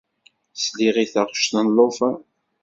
[0.55, 2.17] Sliɣ i taɣect n llufan.